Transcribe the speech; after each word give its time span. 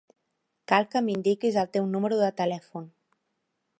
Cal 0.71 0.87
que 0.95 1.01
m'indiquis 1.09 1.59
el 1.65 1.69
teu 1.77 1.85
numero 1.91 2.17
de 2.23 2.31
telèfon. 2.43 2.89